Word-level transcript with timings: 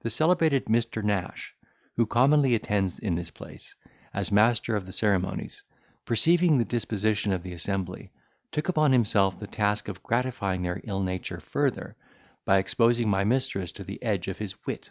The 0.00 0.10
celebrated 0.10 0.64
Mr. 0.64 1.00
Nash, 1.00 1.54
who 1.94 2.06
commonly 2.06 2.56
attends 2.56 2.98
in 2.98 3.14
this 3.14 3.30
place, 3.30 3.76
as 4.12 4.32
master 4.32 4.74
of 4.74 4.84
the 4.84 4.90
ceremonies, 4.90 5.62
perceiving 6.04 6.58
the 6.58 6.64
disposition 6.64 7.30
of 7.32 7.44
the 7.44 7.52
assembly, 7.52 8.10
took 8.50 8.68
upon 8.68 8.90
himself 8.90 9.38
the 9.38 9.46
task 9.46 9.86
of 9.86 10.02
gratifying 10.02 10.62
their 10.62 10.80
ill 10.82 11.04
nature 11.04 11.38
further, 11.38 11.94
by 12.44 12.58
exposing 12.58 13.08
my 13.08 13.22
mistress 13.22 13.70
to 13.70 13.84
the 13.84 14.02
edge 14.02 14.26
of 14.26 14.38
his 14.38 14.56
wit. 14.66 14.90